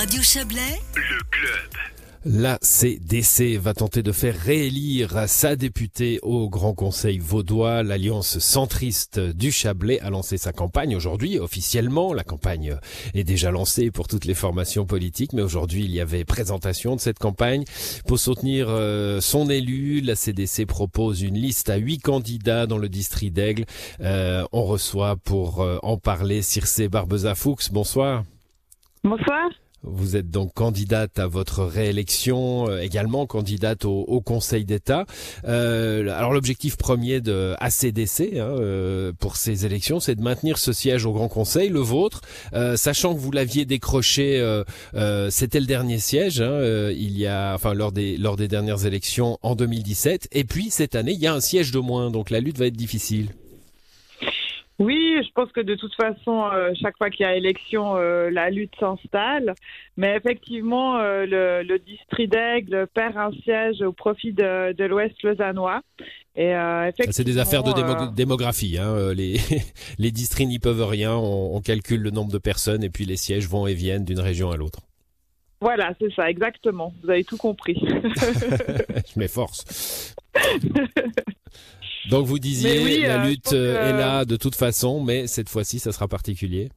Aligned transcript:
Radio 0.00 0.22
Chablais, 0.22 0.80
Le 0.96 1.20
club. 1.30 1.70
La 2.24 2.58
CDC 2.62 3.58
va 3.58 3.74
tenter 3.74 4.02
de 4.02 4.12
faire 4.12 4.34
réélire 4.34 5.28
sa 5.28 5.56
députée 5.56 6.18
au 6.22 6.48
Grand 6.48 6.72
Conseil 6.72 7.18
vaudois. 7.18 7.82
L'Alliance 7.82 8.38
centriste 8.38 9.20
du 9.20 9.52
Chablais 9.52 10.00
a 10.00 10.08
lancé 10.08 10.38
sa 10.38 10.54
campagne 10.54 10.96
aujourd'hui, 10.96 11.38
officiellement. 11.38 12.14
La 12.14 12.24
campagne 12.24 12.78
est 13.12 13.24
déjà 13.24 13.50
lancée 13.50 13.90
pour 13.90 14.08
toutes 14.08 14.24
les 14.24 14.32
formations 14.32 14.86
politiques, 14.86 15.34
mais 15.34 15.42
aujourd'hui 15.42 15.84
il 15.84 15.90
y 15.90 16.00
avait 16.00 16.24
présentation 16.24 16.96
de 16.96 17.00
cette 17.00 17.18
campagne. 17.18 17.64
Pour 18.06 18.18
soutenir 18.18 18.68
euh, 18.70 19.20
son 19.20 19.50
élu, 19.50 20.00
la 20.00 20.14
CDC 20.14 20.64
propose 20.64 21.20
une 21.20 21.36
liste 21.36 21.68
à 21.68 21.76
huit 21.76 21.98
candidats 21.98 22.66
dans 22.66 22.78
le 22.78 22.88
district 22.88 23.34
d'Aigle. 23.34 23.66
Euh, 24.00 24.46
on 24.52 24.62
reçoit 24.62 25.16
pour 25.16 25.60
euh, 25.60 25.76
en 25.82 25.98
parler 25.98 26.40
Circe 26.40 26.80
Barbeza-Fuchs. 26.88 27.70
Bonsoir. 27.70 28.24
Bonsoir. 29.04 29.50
Vous 29.82 30.16
êtes 30.16 30.30
donc 30.30 30.52
candidate 30.52 31.18
à 31.18 31.26
votre 31.26 31.64
réélection, 31.64 32.68
euh, 32.68 32.80
également 32.80 33.26
candidate 33.26 33.84
au, 33.86 34.20
Conseil 34.20 34.66
d'État. 34.66 35.06
Euh, 35.44 36.14
alors 36.14 36.32
l'objectif 36.32 36.76
premier 36.76 37.22
de 37.22 37.54
ACDC 37.58 38.36
hein, 38.36 38.44
euh, 38.60 39.12
pour 39.18 39.36
ces 39.36 39.64
élections, 39.64 39.98
c'est 39.98 40.14
de 40.14 40.22
maintenir 40.22 40.58
ce 40.58 40.72
siège 40.72 41.06
au 41.06 41.12
Grand 41.12 41.28
Conseil, 41.28 41.70
le 41.70 41.80
vôtre, 41.80 42.20
sachant 42.76 43.14
que 43.14 43.18
vous 43.18 43.30
l'aviez 43.32 43.64
décroché, 43.64 44.40
c'était 45.30 45.60
le 45.60 45.66
dernier 45.66 45.98
siège, 45.98 46.40
hein, 46.40 46.90
il 46.90 47.18
y 47.18 47.26
a, 47.26 47.54
enfin 47.54 47.72
lors 47.72 47.92
des 47.92 48.18
lors 48.18 48.36
des 48.36 48.48
dernières 48.48 48.84
élections 48.84 49.38
en 49.42 49.54
2017, 49.54 50.28
et 50.32 50.44
puis 50.44 50.70
cette 50.70 50.94
année 50.94 51.12
il 51.12 51.20
y 51.20 51.26
a 51.26 51.34
un 51.34 51.40
siège 51.40 51.72
de 51.72 51.78
moins, 51.78 52.10
donc 52.10 52.30
la 52.30 52.40
lutte 52.40 52.58
va 52.58 52.66
être 52.66 52.76
difficile. 52.76 53.30
Oui, 55.20 55.26
je 55.26 55.32
pense 55.32 55.52
que 55.52 55.60
de 55.60 55.74
toute 55.74 55.94
façon, 55.94 56.44
euh, 56.52 56.70
chaque 56.80 56.96
fois 56.96 57.10
qu'il 57.10 57.24
y 57.24 57.28
a 57.28 57.34
élection, 57.34 57.96
euh, 57.96 58.30
la 58.30 58.50
lutte 58.50 58.72
s'installe. 58.78 59.54
Mais 59.96 60.16
effectivement, 60.16 60.98
euh, 60.98 61.26
le, 61.26 61.62
le 61.62 61.78
district 61.78 62.32
d'Aigle 62.32 62.86
perd 62.94 63.16
un 63.16 63.30
siège 63.42 63.82
au 63.82 63.92
profit 63.92 64.32
de, 64.32 64.72
de 64.72 64.84
l'Ouest 64.84 65.22
lausannois. 65.22 65.82
Et 66.36 66.52
Ça, 66.52 66.90
C'est 67.10 67.24
des 67.24 67.38
affaires 67.38 67.62
de 67.62 67.72
démo- 67.72 68.14
démographie. 68.14 68.78
Hein. 68.78 69.12
Les, 69.14 69.36
les 69.98 70.10
districts 70.10 70.48
n'y 70.48 70.58
peuvent 70.58 70.86
rien. 70.86 71.14
On, 71.14 71.56
on 71.56 71.60
calcule 71.60 72.00
le 72.00 72.10
nombre 72.10 72.32
de 72.32 72.38
personnes 72.38 72.82
et 72.84 72.90
puis 72.90 73.04
les 73.04 73.16
sièges 73.16 73.46
vont 73.48 73.66
et 73.66 73.74
viennent 73.74 74.04
d'une 74.04 74.20
région 74.20 74.50
à 74.50 74.56
l'autre. 74.56 74.80
Voilà, 75.60 75.92
c'est 76.00 76.10
ça, 76.14 76.30
exactement. 76.30 76.94
Vous 77.02 77.10
avez 77.10 77.24
tout 77.24 77.36
compris. 77.36 77.74
Je 77.84 79.18
m'efforce. 79.18 80.14
Donc 82.08 82.26
vous 82.26 82.38
disiez, 82.38 82.82
oui, 82.82 83.00
la 83.02 83.22
euh, 83.22 83.28
lutte 83.28 83.52
euh, 83.52 83.90
est 83.90 83.92
là 83.92 84.24
de 84.24 84.36
toute 84.36 84.54
façon, 84.54 85.02
mais 85.02 85.26
cette 85.26 85.48
fois-ci, 85.48 85.78
ça 85.78 85.92
sera 85.92 86.08
particulier. 86.08 86.70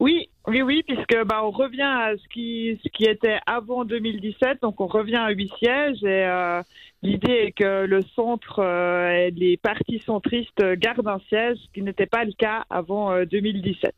Oui, 0.00 0.28
oui, 0.46 0.62
oui, 0.62 0.82
puisque 0.86 1.24
bah, 1.24 1.42
on 1.44 1.50
revient 1.50 1.82
à 1.82 2.12
ce 2.16 2.28
qui, 2.32 2.78
ce 2.82 2.88
qui 2.90 3.04
était 3.04 3.38
avant 3.46 3.84
2017, 3.84 4.60
donc 4.62 4.80
on 4.80 4.86
revient 4.86 5.16
à 5.16 5.30
huit 5.30 5.50
sièges 5.58 6.02
et 6.02 6.26
euh, 6.26 6.62
l'idée 7.02 7.46
est 7.46 7.52
que 7.52 7.86
le 7.86 8.02
centre 8.14 8.58
euh, 8.58 9.10
et 9.10 9.30
les 9.30 9.56
partis 9.56 10.02
centristes 10.04 10.62
gardent 10.76 11.08
un 11.08 11.20
siège, 11.28 11.58
ce 11.64 11.72
qui 11.72 11.82
n'était 11.82 12.06
pas 12.06 12.24
le 12.24 12.32
cas 12.32 12.64
avant 12.70 13.12
euh, 13.12 13.24
2017. 13.24 13.94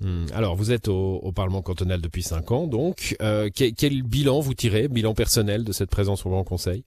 Hmm. 0.00 0.26
Alors, 0.32 0.54
vous 0.54 0.72
êtes 0.72 0.88
au, 0.88 1.16
au 1.16 1.32
Parlement 1.32 1.62
cantonal 1.62 2.00
depuis 2.00 2.22
cinq 2.22 2.50
ans, 2.52 2.66
donc 2.66 3.16
quel, 3.54 3.74
quel 3.74 4.02
bilan 4.02 4.40
vous 4.40 4.54
tirez, 4.54 4.88
bilan 4.88 5.14
personnel 5.14 5.64
de 5.64 5.72
cette 5.72 5.90
présence 5.90 6.24
au 6.24 6.30
Grand 6.30 6.44
Conseil? 6.44 6.84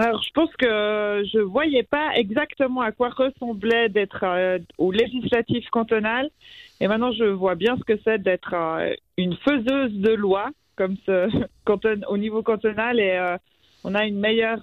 Alors, 0.00 0.22
je 0.22 0.30
pense 0.32 0.50
que 0.56 1.24
je 1.32 1.38
voyais 1.38 1.82
pas 1.82 2.14
exactement 2.16 2.80
à 2.80 2.90
quoi 2.92 3.10
ressemblait 3.10 3.88
d'être 3.88 4.24
euh, 4.24 4.58
au 4.78 4.90
législatif 4.90 5.68
cantonal, 5.70 6.30
et 6.80 6.88
maintenant 6.88 7.12
je 7.12 7.24
vois 7.24 7.54
bien 7.54 7.76
ce 7.76 7.84
que 7.84 8.00
c'est 8.02 8.20
d'être 8.20 8.54
euh, 8.54 8.92
une 9.16 9.36
faiseuse 9.36 9.92
de 9.92 10.12
loi, 10.14 10.50
comme 10.76 10.96
ce 11.06 11.28
canton, 11.64 12.00
au 12.08 12.16
niveau 12.16 12.42
cantonal, 12.42 12.98
et 12.98 13.12
euh, 13.12 13.36
on 13.84 13.94
a 13.94 14.06
une 14.06 14.18
meilleure 14.18 14.62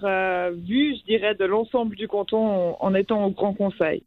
vue, 0.52 0.96
je 0.96 1.04
dirais, 1.04 1.36
de 1.36 1.44
l'ensemble 1.44 1.94
du 1.94 2.08
canton 2.08 2.76
en 2.80 2.94
étant 2.94 3.24
au 3.24 3.30
Grand 3.30 3.54
Conseil. 3.54 4.02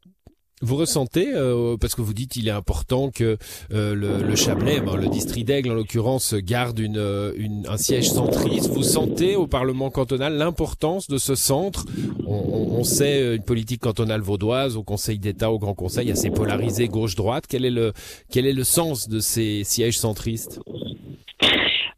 Vous 0.62 0.78
ressentez, 0.78 1.34
euh, 1.34 1.76
parce 1.76 1.96
que 1.96 2.02
vous 2.02 2.14
dites 2.14 2.38
il 2.38 2.48
est 2.48 2.52
important 2.52 3.12
que 3.12 3.38
euh, 3.74 3.94
le, 3.94 4.24
le 4.24 4.36
Chablais, 4.38 4.80
ben, 4.80 4.96
le 4.96 5.08
district 5.10 5.46
d'Aigle 5.46 5.72
en 5.72 5.74
l'occurrence, 5.74 6.34
garde 6.34 6.80
une, 6.80 6.98
euh, 6.98 7.34
une- 7.36 7.68
un 7.68 7.76
siège 7.76 8.10
centriste. 8.10 8.70
Vous 8.72 8.82
sentez 8.84 9.36
au 9.36 9.48
Parlement 9.48 9.90
cantonal 9.90 10.38
l'importance 10.38 11.08
de 11.10 11.18
ce 11.18 11.36
centre? 11.36 11.86
On, 12.26 12.36
on- 12.36 12.80
on 12.80 12.84
sait 12.86 13.22
euh, 13.22 13.36
une 13.36 13.44
politique 13.44 13.82
cantonale 13.82 14.22
vaudoise 14.22 14.78
au 14.78 14.84
Conseil 14.84 15.20
d'État, 15.20 15.52
au 15.52 15.60
Grand 15.60 15.74
Conseil, 15.74 16.10
assez 16.10 16.30
polarisée 16.32 16.88
gauche-droite. 16.88 17.46
Quel 17.50 17.66
est 17.66 17.70
le 17.70 17.92
quel 18.32 18.46
est 18.46 18.54
le 18.54 18.64
sens 18.64 19.10
de 19.10 19.20
ces 19.20 19.64
sièges 19.66 20.00
centristes? 20.00 20.62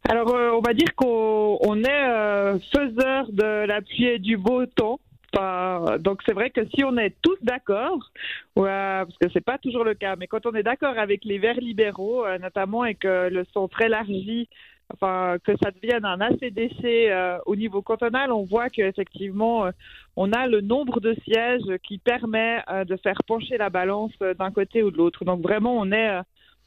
Alors, 0.09 0.33
euh, 0.33 0.49
on 0.57 0.61
va 0.61 0.73
dire 0.73 0.95
qu'on 0.95 1.59
on 1.61 1.83
est 1.83 2.09
euh, 2.09 2.57
faiseur 2.71 3.27
de 3.31 3.67
la 3.67 3.81
pluie 3.81 4.05
et 4.05 4.19
du 4.19 4.35
beau 4.37 4.65
temps. 4.65 4.99
Donc, 5.33 6.21
c'est 6.25 6.33
vrai 6.33 6.49
que 6.49 6.65
si 6.73 6.83
on 6.83 6.97
est 6.97 7.15
tous 7.21 7.37
d'accord, 7.41 8.11
ouais, 8.55 9.03
parce 9.05 9.17
que 9.19 9.29
c'est 9.33 9.43
pas 9.43 9.57
toujours 9.57 9.83
le 9.83 9.93
cas, 9.93 10.15
mais 10.15 10.27
quand 10.27 10.45
on 10.45 10.53
est 10.53 10.63
d'accord 10.63 10.97
avec 10.97 11.25
les 11.25 11.37
Verts 11.37 11.59
libéraux, 11.59 12.25
euh, 12.25 12.37
notamment, 12.37 12.85
et 12.85 12.95
que 12.95 13.29
le 13.29 13.45
centre 13.53 13.81
élargi, 13.81 14.47
enfin, 14.93 15.37
que 15.43 15.51
ça 15.61 15.71
devienne 15.71 16.05
un 16.05 16.21
ACDC 16.21 16.83
euh, 16.83 17.37
au 17.45 17.55
niveau 17.55 17.81
cantonal, 17.81 18.31
on 18.31 18.43
voit 18.43 18.69
qu'effectivement, 18.69 19.65
euh, 19.65 19.71
on 20.15 20.31
a 20.31 20.47
le 20.47 20.61
nombre 20.61 20.99
de 20.99 21.15
sièges 21.25 21.77
qui 21.83 21.97
permet 21.97 22.61
euh, 22.69 22.85
de 22.85 22.95
faire 22.97 23.17
pencher 23.27 23.57
la 23.57 23.69
balance 23.69 24.13
euh, 24.21 24.33
d'un 24.33 24.51
côté 24.51 24.83
ou 24.83 24.91
de 24.91 24.97
l'autre. 24.97 25.25
Donc, 25.25 25.41
vraiment, 25.41 25.77
on 25.77 25.91
est, 25.91 26.19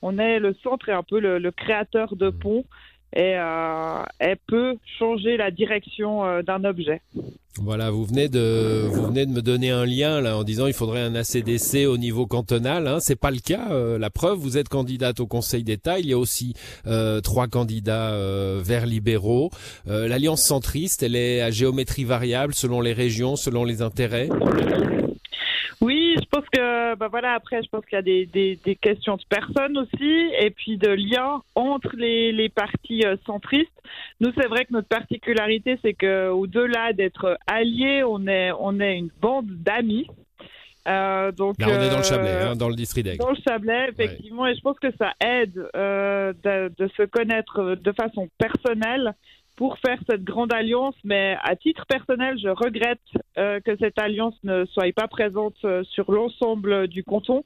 on 0.03 0.19
est 0.19 0.39
le 0.39 0.55
centre 0.63 0.89
et 0.89 0.93
un 0.93 1.03
peu 1.03 1.19
le, 1.19 1.39
le 1.39 1.51
créateur 1.51 2.15
de 2.17 2.31
pont 2.31 2.65
et 3.15 3.35
euh, 3.37 4.03
elle 4.19 4.37
peut 4.47 4.77
changer 4.99 5.37
la 5.37 5.51
direction 5.51 6.25
euh, 6.25 6.43
d'un 6.43 6.65
objet. 6.65 7.01
Voilà, 7.61 7.91
vous 7.91 8.05
venez 8.05 8.29
de 8.29 8.87
vous 8.89 9.09
venez 9.09 9.27
de 9.27 9.33
me 9.33 9.43
donner 9.43 9.71
un 9.71 9.85
lien 9.85 10.21
là 10.21 10.37
en 10.39 10.45
disant 10.45 10.69
il 10.69 10.73
faudrait 10.73 11.01
un 11.01 11.17
ACDC 11.17 11.87
au 11.89 11.99
niveau 11.99 12.27
cantonal. 12.27 12.87
Hein. 12.87 13.01
C'est 13.01 13.19
pas 13.19 13.33
le 13.33 13.41
cas. 13.41 13.73
euh, 13.73 13.99
la 13.99 14.09
preuve, 14.09 14.39
vous 14.39 14.57
êtes 14.57 14.69
candidate 14.69 15.19
au 15.19 15.27
Conseil 15.27 15.65
d'État. 15.65 15.99
Il 15.99 16.07
y 16.07 16.13
a 16.13 16.19
aussi 16.19 16.55
trois 17.25 17.49
candidats 17.49 18.15
verts 18.63 18.87
libéraux. 18.87 19.51
L'alliance 19.87 20.43
centriste, 20.43 21.03
elle 21.03 21.17
est 21.17 21.41
à 21.41 21.51
géométrie 21.51 22.05
variable 22.05 22.55
selon 22.55 22.81
les 22.81 22.93
régions, 22.93 23.37
selon 23.37 23.65
les 23.65 23.83
intérêts. 23.83 24.29
Oui, 25.81 26.15
je 26.19 26.25
pense 26.31 26.45
que 26.53 26.59
bah 26.97 27.09
voilà 27.09 27.33
après 27.35 27.63
je 27.63 27.69
pense 27.69 27.85
qu'il 27.87 27.97
y 27.97 27.99
a 27.99 28.03
des, 28.03 28.27
des, 28.27 28.59
des 28.65 28.77
questions 28.77 29.17
de 29.17 29.23
personnes 29.29 29.77
aussi 29.79 30.31
et 30.39 30.51
puis 30.51 30.77
de 30.77 30.89
liens 30.89 31.43
entre 31.55 31.95
les, 31.97 32.33
les 32.33 32.49
partis 32.49 33.03
euh, 33.05 33.17
centristes. 33.27 33.71
Nous 34.21 34.31
c'est 34.37 34.47
vrai 34.49 34.65
que 34.65 34.73
notre 34.73 34.89
particularité 34.89 35.79
c'est 35.83 35.95
que 35.95 36.29
au-delà 36.29 36.93
d'être 36.93 37.39
alliés, 37.47 38.03
on 38.05 38.27
est 38.27 38.53
on 38.59 38.81
est 38.81 38.97
une 38.97 39.11
bande 39.21 39.49
d'amis. 39.49 40.07
Euh, 40.89 41.31
donc 41.33 41.59
Là, 41.59 41.67
on 41.69 41.81
est 41.83 41.91
dans 41.91 41.97
le 41.97 42.01
euh, 42.01 42.03
Chablais, 42.03 42.43
hein, 42.43 42.57
dans 42.57 42.69
le 42.69 42.75
district 42.75 43.05
d'Aigle. 43.05 43.19
Dans 43.19 43.31
le 43.31 43.37
Chablais, 43.47 43.89
effectivement, 43.91 44.47
et 44.47 44.55
je 44.55 44.61
pense 44.63 44.79
que 44.79 44.91
ça 44.99 45.13
aide 45.21 45.69
euh, 45.77 46.33
de, 46.43 46.73
de 46.77 46.91
se 46.97 47.03
connaître 47.03 47.75
de 47.75 47.93
façon 47.93 48.29
personnelle 48.39 49.15
pour 49.61 49.79
faire 49.81 49.99
cette 50.09 50.25
grande 50.25 50.55
alliance. 50.55 50.95
Mais 51.05 51.37
à 51.45 51.55
titre 51.55 51.85
personnel, 51.87 52.39
je 52.43 52.49
regrette 52.49 52.99
euh, 53.37 53.61
que 53.61 53.77
cette 53.77 53.99
alliance 53.99 54.35
ne 54.43 54.65
soit 54.65 54.91
pas 54.95 55.07
présente 55.07 55.55
euh, 55.67 55.85
sur 55.85 56.11
l'ensemble 56.11 56.89
du 56.89 57.05
canton 57.05 57.45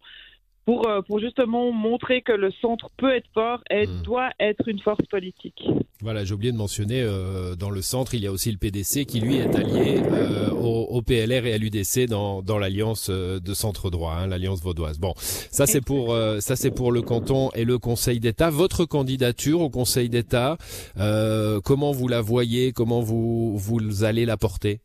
pour, 0.64 0.88
euh, 0.88 1.02
pour 1.02 1.18
justement 1.20 1.70
montrer 1.72 2.22
que 2.22 2.32
le 2.32 2.50
centre 2.60 2.90
peut 2.96 3.14
être 3.14 3.28
fort 3.34 3.60
et 3.70 3.86
Mm. 3.86 4.02
doit 4.02 4.30
être 4.40 4.66
une 4.68 4.78
force 4.80 5.04
politique. 5.10 5.62
Voilà, 6.00 6.24
j'ai 6.24 6.34
oublié 6.34 6.52
de 6.52 6.56
mentionner 6.56 7.00
euh, 7.02 7.54
dans 7.54 7.70
le 7.70 7.80
centre, 7.82 8.14
il 8.14 8.22
y 8.22 8.26
a 8.26 8.32
aussi 8.32 8.50
le 8.52 8.58
PDC 8.58 9.04
qui 9.06 9.20
lui 9.20 9.36
est 9.36 9.54
allié 9.54 10.00
euh, 10.02 10.50
au, 10.50 10.82
au 10.90 11.02
PLR 11.02 11.46
et 11.46 11.54
à 11.54 11.58
l'UDC 11.58 12.06
dans, 12.08 12.42
dans 12.42 12.58
l'alliance 12.58 13.08
euh, 13.10 13.40
de 13.40 13.54
centre 13.54 13.90
droit, 13.90 14.14
hein, 14.14 14.26
l'alliance 14.26 14.62
vaudoise. 14.62 14.98
Bon, 14.98 15.14
ça 15.16 15.66
c'est 15.66 15.80
pour 15.80 16.12
euh, 16.12 16.40
ça 16.40 16.56
c'est 16.56 16.70
pour 16.70 16.92
le 16.92 17.02
canton 17.02 17.50
et 17.54 17.64
le 17.64 17.78
Conseil 17.78 18.20
d'État. 18.20 18.50
Votre 18.50 18.84
candidature 18.84 19.60
au 19.60 19.70
Conseil 19.70 20.08
d'État, 20.08 20.56
euh, 20.98 21.60
comment 21.62 21.92
vous 21.92 22.08
la 22.08 22.20
voyez? 22.20 22.72
Comment 22.72 23.00
vous 23.00 23.56
vous 23.56 24.04
allez 24.04 24.26
la 24.26 24.36
porter? 24.36 24.80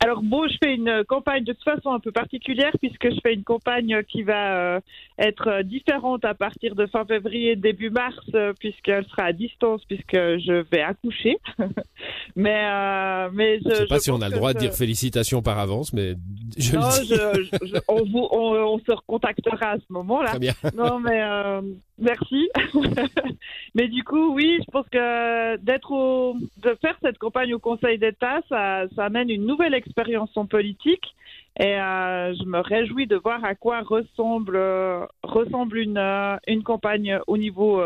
Alors 0.00 0.22
bon, 0.22 0.46
je 0.46 0.56
fais 0.62 0.74
une 0.76 1.02
campagne 1.08 1.42
de 1.42 1.52
toute 1.52 1.64
façon 1.64 1.90
un 1.92 1.98
peu 1.98 2.12
particulière 2.12 2.70
puisque 2.80 3.10
je 3.12 3.18
fais 3.20 3.34
une 3.34 3.42
campagne 3.42 4.02
qui 4.04 4.22
va 4.22 4.76
euh, 4.76 4.80
être 5.18 5.62
différente 5.62 6.24
à 6.24 6.34
partir 6.34 6.76
de 6.76 6.86
fin 6.86 7.04
février, 7.04 7.56
début 7.56 7.90
mars, 7.90 8.16
euh, 8.34 8.52
puisqu'elle 8.60 9.04
sera 9.06 9.24
à 9.24 9.32
distance 9.32 9.84
puisque 9.86 10.14
je 10.14 10.62
vais 10.70 10.82
accoucher. 10.82 11.38
mais 12.36 12.64
euh, 12.70 13.28
mais 13.32 13.58
je, 13.58 13.70
Je 13.70 13.74
sais 13.74 13.86
pas 13.86 13.96
je 13.96 14.00
si 14.02 14.10
on 14.12 14.20
a 14.20 14.28
le 14.28 14.36
droit 14.36 14.54
de 14.54 14.60
dire 14.60 14.72
félicitations 14.72 15.42
par 15.42 15.58
avance, 15.58 15.92
mais 15.92 16.14
je 16.56 16.76
Non, 16.76 16.82
le 16.82 17.02
dis. 17.42 17.48
je- 17.66 17.80
on, 17.88 18.04
vous, 18.04 18.28
on, 18.30 18.52
on 18.74 18.78
se 18.78 18.92
recontactera 18.92 19.70
à 19.72 19.78
ce 19.78 19.92
moment-là. 19.92 20.30
Très 20.30 20.38
bien. 20.38 20.54
Non, 20.76 21.00
mais 21.00 21.20
euh, 21.22 21.60
merci. 21.98 22.48
mais 23.74 23.88
du 23.88 24.04
coup, 24.04 24.34
oui, 24.34 24.58
je 24.60 24.70
pense 24.70 24.88
que 24.88 25.56
d'être 25.56 25.92
au, 25.92 26.36
de 26.62 26.76
faire 26.80 26.96
cette 27.02 27.18
campagne 27.18 27.54
au 27.54 27.58
Conseil 27.58 27.98
d'État, 27.98 28.40
ça, 28.48 28.84
ça 28.94 29.04
amène 29.04 29.30
une 29.30 29.46
nouvelle 29.46 29.74
expérience 29.74 30.30
en 30.36 30.46
politique. 30.46 31.14
Et 31.58 31.74
euh, 31.80 32.34
je 32.34 32.44
me 32.44 32.60
réjouis 32.60 33.06
de 33.06 33.16
voir 33.16 33.44
à 33.44 33.54
quoi 33.54 33.80
ressemble, 33.80 34.56
euh, 34.56 35.04
ressemble 35.24 35.78
une, 35.78 35.98
euh, 35.98 36.36
une 36.46 36.62
campagne 36.62 37.18
au 37.26 37.36
niveau 37.36 37.82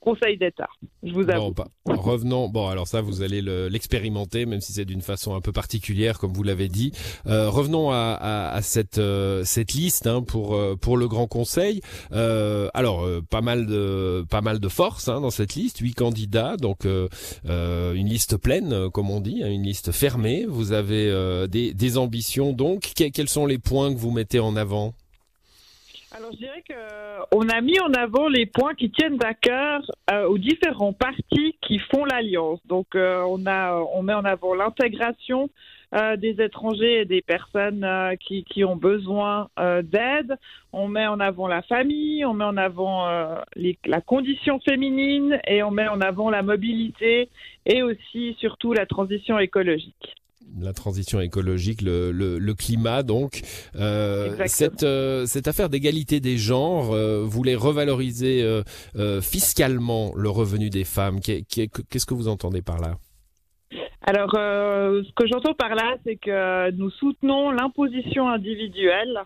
Conseil 0.00 0.38
d'État. 0.38 0.68
Je 1.02 1.12
vous 1.12 1.28
avoue. 1.28 1.52
Bon, 1.52 1.96
revenons. 1.96 2.48
Bon, 2.48 2.68
alors 2.68 2.86
ça, 2.86 3.00
vous 3.00 3.22
allez 3.22 3.42
l'expérimenter, 3.42 4.46
même 4.46 4.60
si 4.60 4.72
c'est 4.72 4.84
d'une 4.84 5.02
façon 5.02 5.34
un 5.34 5.40
peu 5.40 5.52
particulière, 5.52 6.18
comme 6.18 6.32
vous 6.32 6.44
l'avez 6.44 6.68
dit. 6.68 6.92
Euh, 7.26 7.50
revenons 7.50 7.90
à, 7.90 8.60
euh, 8.98 9.42
cette 9.44 9.72
liste 9.72 10.06
hein, 10.06 10.22
pour 10.22 10.54
euh, 10.54 10.76
pour 10.76 10.96
le 10.96 11.08
Grand 11.08 11.26
Conseil. 11.26 11.80
Alors, 12.12 13.08
pas 13.28 13.40
mal 13.40 13.66
de 13.66 14.24
pas 14.30 14.40
mal 14.40 14.60
de 14.60 14.68
force 14.68 15.08
hein, 15.08 15.20
dans 15.20 15.30
cette 15.30 15.54
liste. 15.54 15.78
Huit 15.78 15.94
candidats, 15.94 16.56
donc 16.56 16.84
une 16.84 18.08
liste 18.08 18.36
pleine, 18.36 18.90
comme 18.90 19.10
on 19.10 19.20
dit, 19.20 19.42
hein, 19.42 19.50
une 19.50 19.64
liste 19.64 19.92
fermée. 19.92 20.46
Vous 20.46 20.72
avez 20.72 21.48
des 21.48 21.98
ambitions. 21.98 22.52
Donc, 22.52 22.92
quels 22.94 23.28
sont 23.28 23.46
les 23.46 23.58
points 23.58 23.92
que 23.92 23.98
vous 23.98 24.10
mettez 24.10 24.38
en 24.38 24.54
avant? 24.56 24.94
Alors, 26.16 26.32
je 26.32 26.38
dirais 26.38 26.64
qu'on 26.66 27.48
a 27.50 27.60
mis 27.60 27.78
en 27.80 27.92
avant 27.92 28.28
les 28.28 28.46
points 28.46 28.74
qui 28.74 28.90
tiennent 28.90 29.22
à 29.22 29.34
cœur 29.34 29.82
euh, 30.10 30.26
aux 30.26 30.38
différents 30.38 30.94
partis 30.94 31.56
qui 31.60 31.78
font 31.90 32.06
l'alliance. 32.06 32.60
Donc, 32.66 32.94
euh, 32.94 33.22
on, 33.28 33.44
a, 33.46 33.74
on 33.92 34.02
met 34.02 34.14
en 34.14 34.24
avant 34.24 34.54
l'intégration 34.54 35.50
euh, 35.94 36.16
des 36.16 36.40
étrangers 36.40 37.02
et 37.02 37.04
des 37.04 37.20
personnes 37.20 37.86
qui, 38.20 38.44
qui, 38.44 38.64
ont 38.64 38.76
besoin 38.76 39.48
d'aide. 39.58 40.34
On 40.72 40.88
met 40.88 41.06
en 41.06 41.20
avant 41.20 41.46
la 41.46 41.60
famille, 41.60 42.24
on 42.24 42.32
met 42.32 42.44
en 42.44 42.56
avant 42.56 43.06
la 43.56 44.00
condition 44.00 44.60
féminine 44.60 45.38
et 45.46 45.62
on 45.62 45.70
met 45.70 45.88
en 45.88 46.00
avant 46.00 46.30
la 46.30 46.42
mobilité 46.42 47.28
et 47.66 47.82
aussi, 47.82 48.34
surtout, 48.38 48.72
la 48.72 48.86
transition 48.86 49.38
écologique 49.38 50.17
la 50.60 50.72
transition 50.72 51.20
écologique, 51.20 51.82
le, 51.82 52.10
le, 52.12 52.54
climat. 52.54 53.02
Donc, 53.02 53.42
euh, 53.76 54.34
cette, 54.46 54.82
euh, 54.82 55.26
cette 55.26 55.48
affaire 55.48 55.68
d'égalité 55.68 56.20
des 56.20 56.36
genres, 56.36 56.92
euh, 56.92 57.22
voulez 57.24 57.54
revaloriser 57.54 58.44
fiscalement 59.22 60.12
le 60.16 60.28
revenu 60.28 60.70
des 60.70 60.84
femmes. 60.84 61.20
Qu'est-ce 61.20 62.06
que 62.06 62.14
vous 62.14 62.28
entendez 62.28 62.62
par 62.62 62.80
là? 62.80 62.94
Alors, 64.02 64.30
ce 64.32 65.12
que 65.14 65.26
j'entends 65.26 65.54
par 65.54 65.74
là, 65.74 65.96
c'est 66.04 66.16
que 66.16 66.70
nous 66.72 66.90
soutenons 66.90 67.50
l'imposition 67.50 68.28
individuelle. 68.28 69.20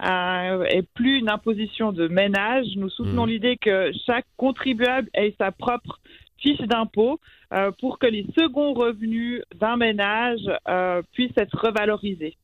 et 0.00 0.82
plus 0.94 1.18
une 1.18 1.30
imposition 1.30 1.92
de 1.92 2.08
ménage. 2.08 2.66
Nous 2.76 2.88
soutenons 2.88 3.26
mmh. 3.26 3.30
l'idée 3.30 3.56
que 3.56 3.92
chaque 4.06 4.26
contribuable 4.36 5.08
ait 5.14 5.34
sa 5.38 5.52
propre 5.52 6.00
fiche 6.42 6.60
d'impôt 6.62 7.18
euh, 7.52 7.70
pour 7.80 7.98
que 7.98 8.06
les 8.06 8.26
seconds 8.36 8.74
revenus 8.74 9.42
d'un 9.60 9.76
ménage 9.76 10.40
euh, 10.68 11.02
puissent 11.12 11.36
être 11.36 11.56
revalorisés. 11.56 12.36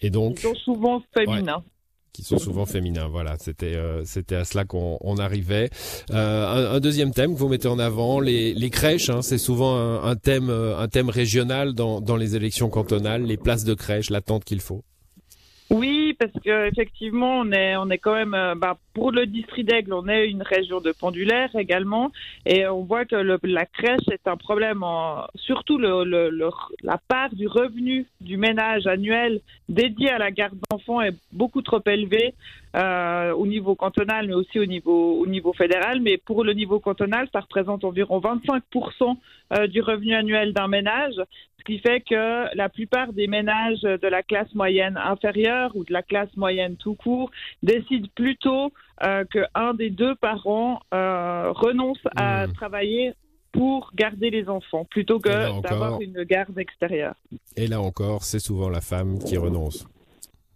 Et 0.00 0.10
donc, 0.10 0.38
Ils 0.38 0.42
sont 0.42 0.54
souvent 0.54 1.02
féminins. 1.14 1.62
qui 2.12 2.22
sont 2.22 2.38
souvent 2.38 2.66
féminins. 2.66 3.08
Voilà, 3.08 3.36
c'était 3.38 3.74
euh, 3.76 4.04
c'était 4.04 4.36
à 4.36 4.44
cela 4.44 4.64
qu'on 4.64 4.98
on 5.00 5.16
arrivait. 5.16 5.70
Euh, 6.10 6.76
un, 6.76 6.80
deuxième 6.80 7.12
thème 7.12 7.34
que 7.34 7.38
vous 7.38 7.48
mettez 7.48 7.68
en 7.68 7.78
avant, 7.78 8.20
les, 8.20 8.54
les 8.54 8.70
crèches. 8.70 9.08
Hein, 9.08 9.22
c'est 9.22 9.38
souvent 9.38 9.76
un, 9.76 10.04
un, 10.04 10.16
thème 10.16 10.50
un 10.50 10.88
thème 10.88 11.08
régional 11.08 11.74
dans 11.74 12.00
dans 12.00 12.16
les 12.16 12.36
élections 12.36 12.68
cantonales, 12.68 13.22
les 13.22 13.36
places 13.36 13.64
de 13.64 13.74
crèche, 13.74 14.10
l'attente 14.10 14.44
qu'il 14.44 14.60
faut. 14.60 14.82
Parce 16.18 16.32
qu'effectivement, 16.42 17.40
on 17.40 17.52
est, 17.52 17.76
on 17.76 17.90
est 17.90 17.98
quand 17.98 18.14
même, 18.14 18.34
euh, 18.34 18.54
bah, 18.54 18.76
pour 18.94 19.12
le 19.12 19.26
district 19.26 19.68
d'Aigle, 19.68 19.92
on 19.92 20.08
est 20.08 20.28
une 20.28 20.42
région 20.42 20.80
de 20.80 20.92
pendulaire 20.92 21.50
également, 21.56 22.12
et 22.46 22.66
on 22.66 22.82
voit 22.82 23.04
que 23.04 23.16
la 23.16 23.66
crèche 23.66 24.08
est 24.10 24.26
un 24.26 24.36
problème, 24.36 24.84
surtout 25.36 25.78
la 25.78 26.98
part 27.08 27.34
du 27.34 27.46
revenu 27.46 28.06
du 28.20 28.36
ménage 28.36 28.86
annuel 28.86 29.40
dédié 29.68 30.10
à 30.10 30.18
la 30.18 30.30
garde 30.30 30.58
d'enfants 30.70 31.00
est 31.00 31.14
beaucoup 31.32 31.62
trop 31.62 31.80
élevée 31.86 32.34
euh, 32.76 33.32
au 33.32 33.46
niveau 33.46 33.74
cantonal, 33.74 34.26
mais 34.26 34.34
aussi 34.34 34.58
au 34.58 34.66
niveau, 34.66 35.20
au 35.20 35.26
niveau 35.26 35.52
fédéral. 35.52 36.00
Mais 36.00 36.18
pour 36.18 36.44
le 36.44 36.52
niveau 36.52 36.80
cantonal, 36.80 37.28
ça 37.32 37.40
représente 37.40 37.84
environ 37.84 38.20
25% 38.20 39.16
euh, 39.52 39.66
du 39.66 39.80
revenu 39.80 40.14
annuel 40.14 40.52
d'un 40.52 40.68
ménage, 40.68 41.14
ce 41.66 41.72
qui 41.72 41.78
fait 41.78 42.00
que 42.00 42.54
la 42.56 42.68
plupart 42.68 43.12
des 43.12 43.26
ménages 43.26 43.82
de 43.82 44.08
la 44.08 44.22
classe 44.22 44.52
moyenne 44.54 44.96
inférieure 44.96 45.74
ou 45.74 45.84
de 45.84 45.92
la 45.92 46.02
classe 46.02 46.34
moyenne 46.36 46.76
tout 46.76 46.94
court 46.94 47.30
décident 47.62 48.08
plutôt 48.14 48.72
euh, 49.02 49.24
qu'un 49.24 49.74
des 49.74 49.90
deux 49.90 50.14
parents 50.16 50.80
euh, 50.92 51.50
renonce 51.52 52.00
à 52.16 52.46
mmh. 52.46 52.52
travailler 52.52 53.14
pour 53.52 53.90
garder 53.94 54.30
les 54.30 54.48
enfants 54.48 54.84
plutôt 54.84 55.20
que 55.20 55.60
d'avoir 55.62 56.00
une 56.00 56.24
garde 56.24 56.58
extérieure. 56.58 57.14
Et 57.56 57.68
là 57.68 57.80
encore, 57.80 58.24
c'est 58.24 58.40
souvent 58.40 58.68
la 58.68 58.80
femme 58.80 59.18
qui 59.20 59.36
renonce. 59.36 59.86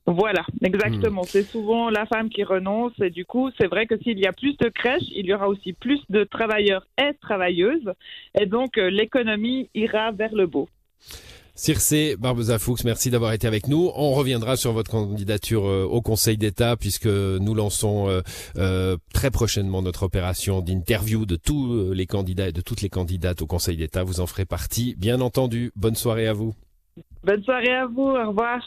Voilà, 0.06 0.44
exactement. 0.64 1.20
Hmm. 1.20 1.28
C'est 1.28 1.42
souvent 1.42 1.90
la 1.90 2.06
femme 2.06 2.30
qui 2.30 2.42
renonce 2.42 2.98
et 2.98 3.10
du 3.10 3.26
coup, 3.26 3.50
c'est 3.60 3.66
vrai 3.66 3.86
que 3.86 3.98
s'il 3.98 4.18
y 4.18 4.26
a 4.26 4.32
plus 4.32 4.56
de 4.56 4.70
crèches, 4.70 5.08
il 5.14 5.26
y 5.26 5.34
aura 5.34 5.48
aussi 5.48 5.74
plus 5.74 6.00
de 6.08 6.24
travailleurs 6.24 6.86
et 6.96 7.12
travailleuses 7.20 7.92
et 8.40 8.46
donc 8.46 8.78
euh, 8.78 8.88
l'économie 8.88 9.68
ira 9.74 10.10
vers 10.12 10.34
le 10.34 10.46
beau. 10.46 10.66
Circe 11.54 12.16
Barbeza 12.18 12.58
Fuchs, 12.60 12.84
merci 12.84 13.10
d'avoir 13.10 13.32
été 13.32 13.48
avec 13.48 13.66
nous. 13.66 13.90
On 13.96 14.12
reviendra 14.12 14.56
sur 14.56 14.72
votre 14.72 14.92
candidature 14.92 15.66
euh, 15.66 15.84
au 15.84 16.00
Conseil 16.00 16.38
d'État 16.38 16.76
puisque 16.76 17.06
nous 17.06 17.52
lançons 17.52 18.22
euh, 18.56 18.96
très 19.12 19.32
prochainement 19.32 19.82
notre 19.82 20.04
opération 20.04 20.60
d'interview 20.60 21.26
de 21.26 21.34
tous 21.34 21.92
les 21.92 22.06
candidats 22.06 22.48
et 22.48 22.52
de 22.52 22.60
toutes 22.60 22.82
les 22.82 22.88
candidates 22.88 23.42
au 23.42 23.46
Conseil 23.46 23.76
d'État. 23.76 24.04
Vous 24.04 24.20
en 24.20 24.26
ferez 24.26 24.44
partie, 24.44 24.94
bien 24.98 25.20
entendu. 25.20 25.72
Bonne 25.74 25.96
soirée 25.96 26.28
à 26.28 26.32
vous. 26.32 26.54
Bonne 27.24 27.42
soirée 27.42 27.74
à 27.74 27.86
vous. 27.86 28.02
Au 28.02 28.28
revoir. 28.28 28.60